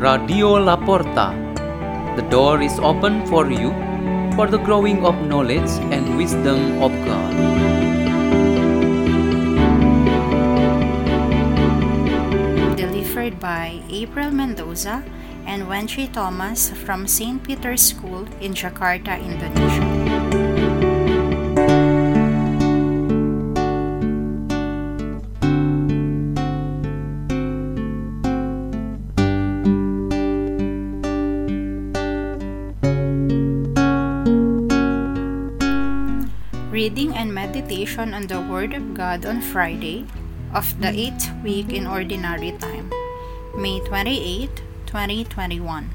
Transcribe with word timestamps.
Radio 0.00 0.56
Laporta. 0.56 1.36
The 2.16 2.24
door 2.32 2.62
is 2.62 2.80
open 2.80 3.20
for 3.26 3.52
you 3.52 3.68
for 4.32 4.48
the 4.48 4.56
growing 4.56 5.04
of 5.04 5.12
knowledge 5.28 5.68
and 5.92 6.16
wisdom 6.16 6.80
of 6.80 6.88
God. 7.04 7.32
Delivered 12.80 13.36
by 13.38 13.84
April 13.90 14.30
Mendoza 14.32 15.04
and 15.44 15.68
Wenchie 15.68 16.08
Tomas 16.08 16.72
from 16.72 17.06
St. 17.06 17.44
Peter's 17.44 17.82
School 17.82 18.24
in 18.40 18.56
Jakarta, 18.56 19.20
Indonesia. 19.20 19.89
Reading 36.80 37.12
and 37.12 37.28
meditation 37.28 38.16
on 38.16 38.24
the 38.24 38.40
Word 38.40 38.72
of 38.72 38.96
God 38.96 39.28
on 39.28 39.44
Friday 39.44 40.08
of 40.56 40.64
the 40.80 40.88
8th 40.88 41.28
week 41.44 41.76
in 41.76 41.84
Ordinary 41.84 42.56
Time, 42.56 42.88
May 43.52 43.84
28, 43.84 44.48
2021. 44.88 45.92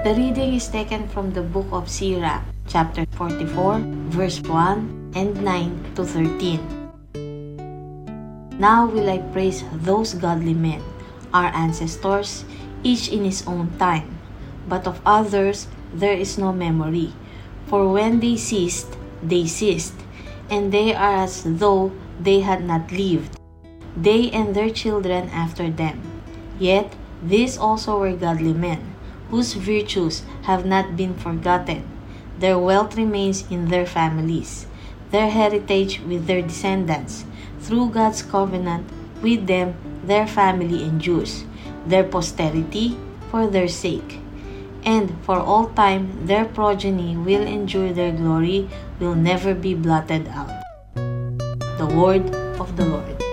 The 0.00 0.14
reading 0.16 0.56
is 0.56 0.64
taken 0.72 1.04
from 1.12 1.36
the 1.36 1.44
book 1.44 1.68
of 1.68 1.84
Sirach, 1.84 2.40
chapter 2.66 3.04
44, 3.20 3.84
verse 4.16 4.40
1 4.40 5.12
and 5.12 5.36
9 5.44 5.92
to 6.00 6.08
13. 6.08 6.88
Now 8.56 8.88
will 8.88 9.12
I 9.12 9.20
praise 9.36 9.60
those 9.84 10.16
godly 10.16 10.56
men, 10.56 10.80
our 11.36 11.52
ancestors, 11.52 12.48
each 12.84 13.08
in 13.08 13.24
his 13.24 13.42
own 13.48 13.72
time, 13.78 14.18
but 14.68 14.86
of 14.86 15.00
others 15.04 15.66
there 15.92 16.14
is 16.14 16.38
no 16.38 16.52
memory. 16.52 17.12
For 17.66 17.90
when 17.90 18.20
they 18.20 18.36
ceased, 18.36 18.96
they 19.22 19.46
ceased, 19.46 19.94
and 20.50 20.70
they 20.70 20.94
are 20.94 21.24
as 21.24 21.42
though 21.42 21.90
they 22.20 22.40
had 22.40 22.62
not 22.62 22.92
lived, 22.92 23.40
they 23.96 24.30
and 24.30 24.54
their 24.54 24.70
children 24.70 25.30
after 25.30 25.70
them. 25.70 26.02
Yet 26.58 26.94
these 27.24 27.56
also 27.56 27.98
were 27.98 28.12
godly 28.12 28.52
men, 28.52 28.94
whose 29.30 29.54
virtues 29.54 30.22
have 30.42 30.66
not 30.66 30.96
been 30.96 31.14
forgotten. 31.14 31.88
Their 32.38 32.58
wealth 32.58 32.96
remains 32.96 33.48
in 33.50 33.68
their 33.68 33.86
families, 33.86 34.66
their 35.10 35.30
heritage 35.30 36.00
with 36.06 36.26
their 36.26 36.42
descendants. 36.42 37.24
Through 37.60 37.90
God's 37.90 38.22
covenant 38.22 38.90
with 39.22 39.46
them, 39.46 39.74
their 40.04 40.26
family 40.26 40.84
endures, 40.84 41.44
their 41.86 42.04
posterity 42.04 42.96
for 43.30 43.46
their 43.46 43.68
sake. 43.68 44.20
And 44.84 45.16
for 45.24 45.38
all 45.38 45.68
time, 45.72 46.26
their 46.26 46.44
progeny 46.44 47.16
will 47.16 47.46
endure, 47.46 47.92
their 47.92 48.12
glory 48.12 48.68
will 49.00 49.14
never 49.14 49.54
be 49.54 49.74
blotted 49.74 50.28
out. 50.28 50.52
The 50.94 51.86
word 51.86 52.34
of 52.60 52.76
the 52.76 52.86
Lord. 52.86 53.23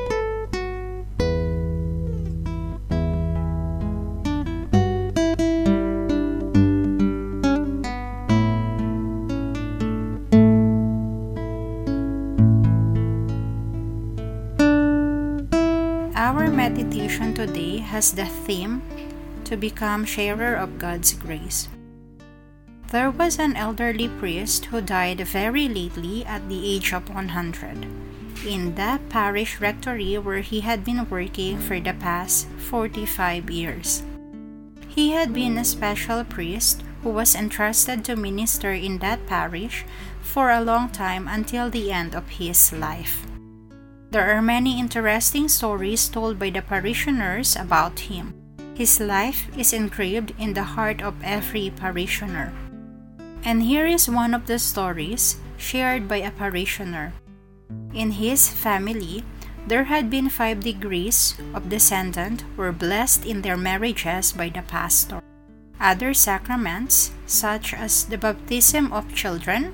Meditation 16.81 17.31
today 17.31 17.77
has 17.77 18.14
the 18.14 18.25
theme 18.25 18.81
to 19.43 19.55
become 19.55 20.03
sharer 20.03 20.55
of 20.55 20.80
God's 20.80 21.14
grace. 21.14 21.69
There 22.89 23.11
was 23.11 23.37
an 23.37 23.55
elderly 23.55 24.09
priest 24.09 24.65
who 24.65 24.81
died 24.81 25.21
very 25.21 25.70
lately 25.70 26.25
at 26.25 26.49
the 26.49 26.58
age 26.58 26.91
of 26.91 27.08
100 27.08 27.86
in 28.47 28.73
the 28.73 28.99
parish 29.09 29.61
rectory 29.61 30.17
where 30.17 30.41
he 30.41 30.61
had 30.61 30.83
been 30.83 31.08
working 31.08 31.59
for 31.59 31.80
the 31.80 31.93
past 31.93 32.47
45 32.73 33.52
years. 33.52 34.02
He 34.89 35.11
had 35.11 35.33
been 35.33 35.59
a 35.59 35.64
special 35.64 36.23
priest 36.25 36.81
who 37.03 37.09
was 37.09 37.36
entrusted 37.36 38.03
to 38.05 38.15
minister 38.15 38.73
in 38.73 38.97
that 39.05 39.27
parish 39.27 39.86
for 40.21 40.49
a 40.49 40.65
long 40.65 40.89
time 40.89 41.30
until 41.30 41.70
the 41.70 41.91
end 41.91 42.15
of 42.15 42.41
his 42.41 42.73
life. 42.73 43.30
There 44.11 44.36
are 44.36 44.42
many 44.42 44.77
interesting 44.77 45.48
stories 45.48 46.10
told 46.10 46.38
by 46.38 46.49
the 46.49 46.61
parishioners 46.61 47.55
about 47.55 48.11
him. 48.11 48.36
His 48.76 48.99
life 48.99 49.48
is 49.55 49.72
engraved 49.72 50.36
in 50.38 50.52
the 50.52 50.76
heart 50.76 51.02
of 51.02 51.16
every 51.23 51.72
parishioner. 51.72 52.52
And 53.48 53.64
here 53.64 53.88
is 53.88 54.11
one 54.11 54.33
of 54.33 54.48
the 54.48 54.60
stories 54.60 55.39
shared 55.55 56.10
by 56.10 56.27
a 56.27 56.32
parishioner. 56.32 57.14
In 57.95 58.20
his 58.20 58.52
family, 58.52 59.23
there 59.66 59.86
had 59.86 60.10
been 60.10 60.27
five 60.27 60.60
degrees 60.60 61.39
of 61.55 61.70
descendant 61.70 62.44
were 62.58 62.76
blessed 62.76 63.26
in 63.26 63.44
their 63.44 63.55
marriages 63.55 64.33
by 64.33 64.50
the 64.50 64.61
pastor. 64.67 65.23
Other 65.80 66.14
sacraments, 66.14 67.11
such 67.26 67.73
as 67.73 68.04
the 68.04 68.17
baptism 68.17 68.92
of 68.92 69.16
children, 69.16 69.71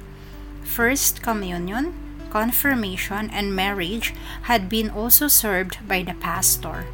first 0.62 1.24
communion, 1.24 2.07
confirmation, 2.30 3.30
and 3.32 3.56
marriage, 3.56 4.14
had 4.44 4.70
been 4.70 4.90
also 4.90 5.28
served 5.28 5.80
by 5.88 6.04
the 6.04 6.14
pastor. 6.16 6.86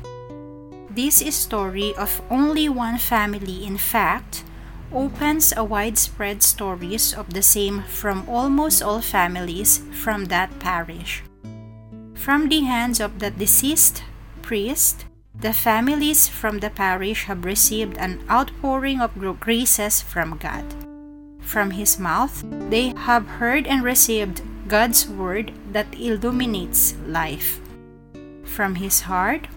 This 0.90 1.24
story 1.36 1.94
of 1.96 2.22
only 2.30 2.70
one 2.70 2.98
family, 2.98 3.66
in 3.66 3.78
fact, 3.78 4.44
opens 4.94 5.54
a 5.58 5.64
widespread 5.64 6.44
stories 6.44 7.14
of 7.14 7.34
the 7.34 7.42
same 7.42 7.82
from 7.84 8.30
almost 8.30 8.84
all 8.84 9.02
families 9.02 9.82
from 9.92 10.26
that 10.26 10.60
parish. 10.60 11.24
From 12.14 12.48
the 12.48 12.62
hands 12.62 13.00
of 13.00 13.20
the 13.20 13.32
deceased 13.32 14.04
priest, 14.42 15.06
the 15.34 15.52
families 15.52 16.28
from 16.28 16.60
the 16.60 16.70
parish 16.70 17.26
have 17.26 17.44
received 17.44 17.98
an 17.98 18.22
outpouring 18.30 19.02
of 19.02 19.18
graces 19.40 20.00
from 20.02 20.38
God. 20.38 20.64
From 21.42 21.72
his 21.72 22.00
mouth, 22.00 22.46
they 22.70 22.94
have 22.96 23.28
heard 23.42 23.68
and 23.68 23.84
received 23.84 24.42
God's 24.68 25.08
word 25.08 25.52
that 25.72 25.94
illuminates 26.00 26.96
life. 27.06 27.60
From 28.44 28.76
his 28.76 29.02
heart, 29.02 29.48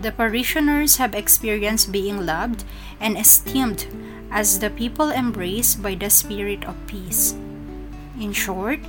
the 0.00 0.12
parishioners 0.12 0.96
have 0.96 1.14
experienced 1.14 1.92
being 1.92 2.24
loved 2.24 2.64
and 3.00 3.18
esteemed 3.18 3.86
as 4.30 4.58
the 4.58 4.70
people 4.70 5.10
embraced 5.10 5.82
by 5.82 5.94
the 5.94 6.10
spirit 6.10 6.64
of 6.64 6.76
peace. 6.86 7.34
In 8.18 8.32
short, 8.32 8.80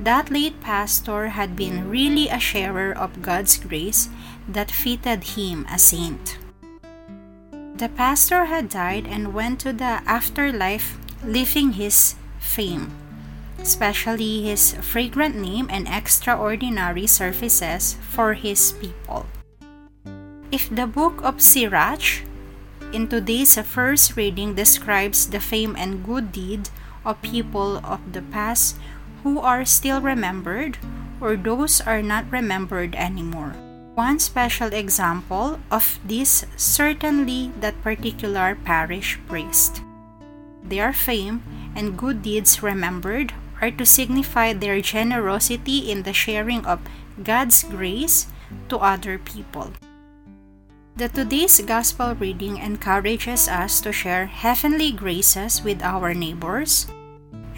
that 0.00 0.30
late 0.30 0.60
pastor 0.60 1.28
had 1.28 1.56
been 1.56 1.88
really 1.88 2.28
a 2.28 2.38
sharer 2.38 2.92
of 2.92 3.22
God's 3.22 3.58
grace 3.58 4.08
that 4.48 4.70
fitted 4.70 5.38
him 5.38 5.66
a 5.70 5.78
saint. 5.78 6.38
The 7.76 7.88
pastor 7.88 8.46
had 8.46 8.68
died 8.68 9.06
and 9.06 9.34
went 9.34 9.60
to 9.60 9.72
the 9.72 10.00
afterlife, 10.06 10.98
leaving 11.24 11.72
his 11.72 12.14
fame, 12.38 12.92
especially 13.66 14.46
his 14.46 14.78
fragrant 14.78 15.34
name 15.34 15.66
and 15.66 15.90
extraordinary 15.90 17.06
services 17.06 17.98
for 17.98 18.38
his 18.38 18.70
people. 18.78 19.26
If 20.54 20.70
the 20.70 20.86
book 20.86 21.18
of 21.26 21.42
Sirach 21.42 22.22
in 22.94 23.10
today's 23.10 23.58
first 23.58 24.14
reading 24.14 24.54
describes 24.54 25.26
the 25.26 25.42
fame 25.42 25.74
and 25.74 26.06
good 26.06 26.30
deed 26.30 26.70
of 27.02 27.18
people 27.26 27.82
of 27.82 27.98
the 28.14 28.22
past 28.30 28.78
who 29.26 29.42
are 29.42 29.66
still 29.66 30.00
remembered 30.00 30.78
or 31.20 31.34
those 31.34 31.82
are 31.82 32.02
not 32.02 32.30
remembered 32.30 32.94
anymore. 32.94 33.58
One 33.98 34.20
special 34.20 34.70
example 34.70 35.58
of 35.72 35.98
this 36.06 36.46
certainly 36.54 37.50
that 37.58 37.82
particular 37.82 38.54
parish 38.54 39.18
priest. 39.26 39.82
Their 40.62 40.92
fame 40.92 41.42
and 41.74 41.98
good 41.98 42.22
deeds 42.22 42.62
remembered 42.62 43.34
are 43.60 43.70
to 43.70 43.86
signify 43.86 44.52
their 44.52 44.80
generosity 44.80 45.90
in 45.90 46.02
the 46.02 46.12
sharing 46.12 46.64
of 46.66 46.80
God's 47.22 47.62
grace 47.64 48.26
to 48.68 48.78
other 48.78 49.18
people. 49.18 49.72
The 50.96 51.08
today's 51.08 51.60
gospel 51.60 52.14
reading 52.14 52.56
encourages 52.56 53.48
us 53.48 53.80
to 53.82 53.92
share 53.92 54.26
heavenly 54.26 54.92
graces 54.92 55.62
with 55.62 55.82
our 55.82 56.14
neighbors. 56.14 56.86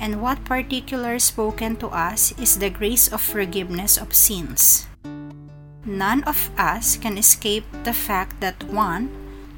And 0.00 0.22
what 0.22 0.44
particular 0.44 1.18
spoken 1.18 1.76
to 1.76 1.88
us 1.88 2.34
is 2.38 2.58
the 2.58 2.70
grace 2.70 3.06
of 3.06 3.22
forgiveness 3.22 3.96
of 3.96 4.14
sins. 4.14 4.86
None 5.86 6.22
of 6.24 6.50
us 6.58 6.96
can 6.96 7.16
escape 7.16 7.64
the 7.84 7.94
fact 7.94 8.40
that 8.40 8.62
one, 8.64 9.10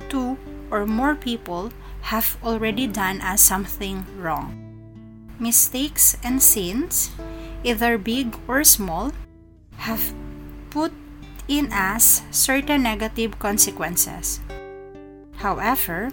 two, 0.08 0.36
or 0.70 0.86
more 0.86 1.14
people 1.14 1.72
have 2.12 2.36
already 2.44 2.86
done 2.86 3.20
us 3.20 3.40
something 3.40 4.04
wrong. 4.16 4.69
Mistakes 5.40 6.20
and 6.22 6.42
sins, 6.42 7.08
either 7.64 7.96
big 7.96 8.36
or 8.46 8.62
small, 8.62 9.12
have 9.88 10.12
put 10.68 10.92
in 11.48 11.72
us 11.72 12.20
certain 12.30 12.82
negative 12.84 13.38
consequences. 13.38 14.40
However, 15.40 16.12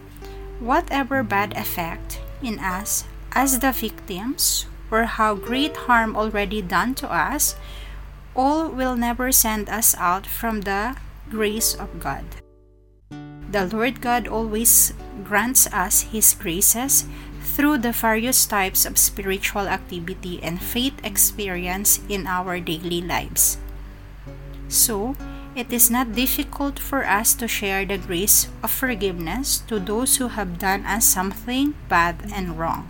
whatever 0.64 1.24
bad 1.24 1.52
effect 1.58 2.22
in 2.42 2.58
us 2.58 3.04
as 3.36 3.60
the 3.60 3.74
victims 3.76 4.66
or 4.90 5.04
how 5.04 5.36
great 5.36 5.76
harm 5.92 6.16
already 6.16 6.62
done 6.62 6.96
to 6.96 7.12
us, 7.12 7.60
all 8.34 8.70
will 8.70 8.96
never 8.96 9.34
send 9.34 9.68
us 9.68 9.94
out 10.00 10.26
from 10.26 10.62
the 10.62 10.96
grace 11.30 11.76
of 11.76 12.00
God. 12.00 12.24
The 13.52 13.68
Lord 13.68 14.00
God 14.00 14.28
always 14.28 14.94
grants 15.24 15.68
us 15.74 16.16
His 16.16 16.34
graces 16.34 17.04
through 17.56 17.80
the 17.80 17.96
various 17.96 18.46
types 18.46 18.86
of 18.86 18.98
spiritual 18.98 19.68
activity 19.68 20.44
and 20.44 20.62
faith 20.62 21.00
experience 21.04 22.00
in 22.10 22.28
our 22.28 22.60
daily 22.60 23.02
lives. 23.02 23.58
So, 24.68 25.16
it 25.56 25.74
is 25.74 25.90
not 25.90 26.14
difficult 26.14 26.78
for 26.78 27.08
us 27.08 27.34
to 27.42 27.48
share 27.48 27.86
the 27.86 27.98
grace 27.98 28.46
of 28.62 28.70
forgiveness 28.70 29.64
to 29.66 29.80
those 29.80 30.18
who 30.18 30.28
have 30.28 30.60
done 30.60 30.86
us 30.86 31.06
something 31.06 31.74
bad 31.90 32.30
and 32.30 32.60
wrong. 32.60 32.86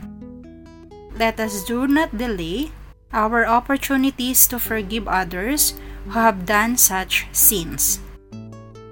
Let 1.15 1.39
us 1.39 1.63
do 1.63 1.87
not 1.87 2.17
delay 2.17 2.75
our 3.13 3.47
opportunities 3.47 4.45
to 4.47 4.59
forgive 4.59 5.07
others 5.07 5.79
who 6.05 6.19
have 6.19 6.45
done 6.45 6.75
such 6.75 7.25
sins. 7.31 7.99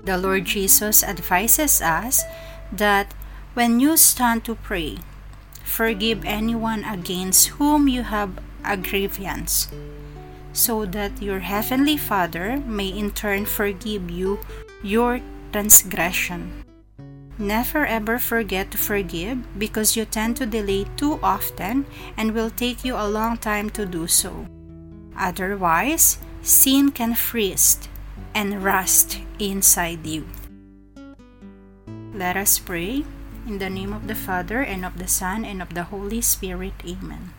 The 0.06 0.18
Lord 0.18 0.45
Jesus 0.45 1.03
advises 1.03 1.81
us 1.81 2.23
that 2.71 3.13
when 3.56 3.79
you 3.79 3.97
stand 3.97 4.45
to 4.45 4.56
pray, 4.56 5.00
forgive 5.65 6.23
anyone 6.23 6.85
against 6.85 7.57
whom 7.57 7.89
you 7.89 8.03
have 8.03 8.38
a 8.63 8.77
grievance 8.77 9.67
so 10.53 10.85
that 10.85 11.21
your 11.21 11.39
heavenly 11.39 11.97
Father 11.97 12.57
may 12.65 12.88
in 12.88 13.12
turn 13.12 13.45
forgive 13.45 14.09
you 14.09 14.39
your 14.81 15.19
transgression. 15.51 16.63
Never 17.38 17.85
ever 17.85 18.17
forget 18.17 18.71
to 18.71 18.77
forgive 18.77 19.44
because 19.59 19.97
you 19.97 20.06
tend 20.06 20.38
to 20.38 20.45
delay 20.45 20.85
too 20.95 21.19
often 21.21 21.85
and 22.15 22.31
will 22.31 22.50
take 22.50 22.85
you 22.85 22.95
a 22.95 23.11
long 23.11 23.35
time 23.35 23.69
to 23.71 23.85
do 23.85 24.07
so. 24.07 24.47
Otherwise, 25.19 26.18
sin 26.41 26.91
can 26.91 27.13
freeze 27.13 27.79
and 28.33 28.63
rust 28.63 29.19
inside 29.39 30.07
you. 30.07 30.23
Let 32.15 32.38
us 32.38 32.59
pray. 32.59 33.03
In 33.45 33.62
the 33.62 33.69
name 33.69 33.94
of 33.94 34.09
the 34.09 34.18
Father, 34.18 34.65
and 34.65 34.81
of 34.81 34.97
the 34.97 35.07
Son, 35.07 35.45
and 35.45 35.62
of 35.62 35.77
the 35.77 35.94
Holy 35.94 36.19
Spirit. 36.19 36.74
Amen. 36.81 37.30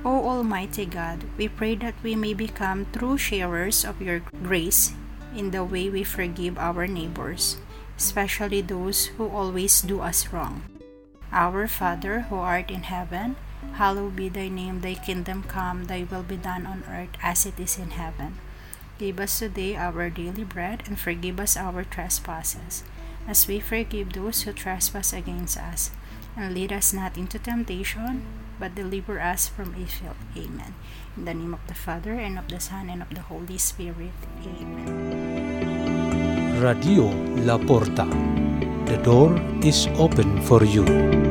O 0.00 0.24
Almighty 0.24 0.88
God, 0.88 1.28
we 1.36 1.46
pray 1.46 1.76
that 1.76 1.92
we 2.02 2.16
may 2.16 2.32
become 2.32 2.88
true 2.88 3.20
sharers 3.20 3.84
of 3.84 4.00
your 4.00 4.24
grace 4.40 4.96
in 5.36 5.52
the 5.52 5.60
way 5.60 5.92
we 5.92 6.08
forgive 6.08 6.56
our 6.56 6.88
neighbors, 6.88 7.60
especially 8.00 8.64
those 8.64 9.12
who 9.20 9.28
always 9.28 9.84
do 9.84 10.00
us 10.00 10.32
wrong. 10.32 10.64
Our 11.28 11.68
Father, 11.68 12.32
who 12.32 12.40
art 12.40 12.70
in 12.70 12.88
heaven, 12.88 13.36
hallowed 13.76 14.16
be 14.16 14.32
thy 14.32 14.48
name, 14.48 14.80
thy 14.80 14.94
kingdom 14.96 15.44
come, 15.44 15.84
thy 15.84 16.08
will 16.08 16.24
be 16.24 16.40
done 16.40 16.64
on 16.64 16.80
earth 16.88 17.12
as 17.20 17.44
it 17.44 17.60
is 17.60 17.76
in 17.76 17.92
heaven. 17.92 18.40
Give 18.96 19.20
us 19.20 19.36
today 19.38 19.76
our 19.76 20.08
daily 20.08 20.48
bread, 20.48 20.88
and 20.88 20.96
forgive 20.96 21.36
us 21.36 21.60
our 21.60 21.84
trespasses, 21.84 22.88
as 23.26 23.46
we 23.46 23.60
forgive 23.60 24.12
those 24.12 24.42
who 24.42 24.52
trespass 24.52 25.12
against 25.12 25.58
us. 25.58 25.90
And 26.36 26.54
lead 26.54 26.72
us 26.72 26.92
not 26.92 27.16
into 27.16 27.38
temptation, 27.38 28.22
but 28.60 28.74
deliver 28.74 29.20
us 29.20 29.48
from 29.48 29.74
evil. 29.74 30.16
Amen. 30.36 30.74
In 31.16 31.24
the 31.24 31.34
name 31.34 31.54
of 31.54 31.66
the 31.66 31.74
Father, 31.74 32.12
and 32.12 32.38
of 32.38 32.48
the 32.48 32.60
Son, 32.60 32.90
and 32.90 33.02
of 33.02 33.08
the 33.10 33.22
Holy 33.22 33.58
Spirit. 33.58 34.12
Amen. 34.44 35.66
Radio 36.60 37.08
La 37.44 37.58
Porta. 37.58 38.06
The 38.84 38.98
door 39.02 39.34
is 39.64 39.88
open 39.98 40.40
for 40.42 40.62
you. 40.62 41.25